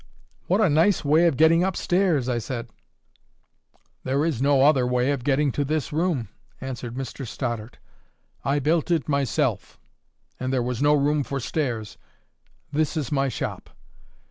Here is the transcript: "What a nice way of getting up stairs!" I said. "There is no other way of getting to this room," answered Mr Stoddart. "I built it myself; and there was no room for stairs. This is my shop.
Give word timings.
"What 0.47 0.61
a 0.61 0.67
nice 0.67 1.05
way 1.05 1.27
of 1.27 1.37
getting 1.37 1.63
up 1.63 1.77
stairs!" 1.77 2.27
I 2.27 2.39
said. 2.39 2.69
"There 4.03 4.25
is 4.25 4.41
no 4.41 4.63
other 4.63 4.87
way 4.87 5.11
of 5.11 5.23
getting 5.23 5.51
to 5.51 5.63
this 5.63 5.93
room," 5.93 6.29
answered 6.59 6.95
Mr 6.95 7.23
Stoddart. 7.27 7.77
"I 8.43 8.57
built 8.57 8.89
it 8.89 9.07
myself; 9.07 9.79
and 10.39 10.51
there 10.51 10.63
was 10.63 10.81
no 10.81 10.95
room 10.95 11.21
for 11.23 11.39
stairs. 11.39 11.99
This 12.73 12.97
is 12.97 13.11
my 13.11 13.29
shop. 13.29 13.69